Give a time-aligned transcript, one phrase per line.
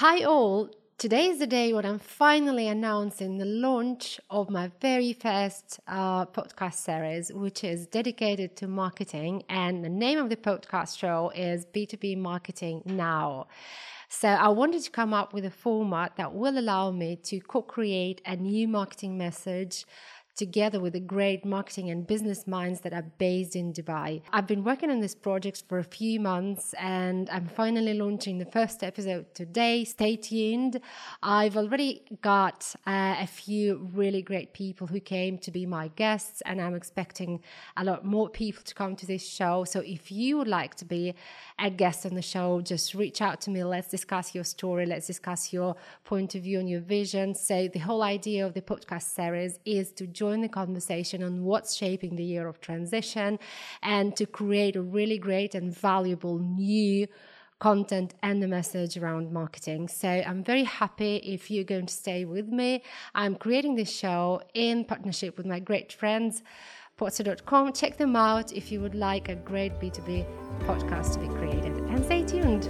[0.00, 0.68] Hi, all.
[0.98, 6.26] Today is the day when I'm finally announcing the launch of my very first uh,
[6.26, 9.44] podcast series, which is dedicated to marketing.
[9.48, 13.46] And the name of the podcast show is B2B Marketing Now.
[14.10, 17.62] So I wanted to come up with a format that will allow me to co
[17.62, 19.86] create a new marketing message
[20.36, 24.22] together with the great marketing and business minds that are based in Dubai.
[24.32, 28.44] I've been working on this project for a few months and I'm finally launching the
[28.44, 29.84] first episode today.
[29.84, 30.80] Stay tuned.
[31.22, 36.42] I've already got uh, a few really great people who came to be my guests,
[36.44, 37.40] and I'm expecting
[37.76, 39.64] a lot more people to come to this show.
[39.64, 41.14] So if you would like to be
[41.58, 43.64] a guest on the show, just reach out to me.
[43.64, 44.84] Let's discuss your story.
[44.86, 47.34] Let's discuss your point of view and your vision.
[47.34, 51.44] So the whole idea of the podcast series is to join join the conversation on
[51.44, 53.38] what's shaping the year of transition
[53.82, 57.06] and to create a really great and valuable new
[57.60, 59.86] content and the message around marketing.
[59.86, 62.82] So I'm very happy if you're going to stay with me.
[63.14, 66.42] I'm creating this show in partnership with my great friends.
[66.98, 67.72] Potso.com.
[67.72, 70.26] Check them out if you would like a great B2B
[70.66, 71.74] podcast to be created.
[71.92, 72.64] And stay tuned.